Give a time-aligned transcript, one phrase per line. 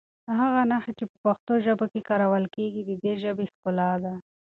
[0.39, 4.13] هغه نښې چې په پښتو ژبه کې کارول کېږي د دې ژبې ښکلا ده.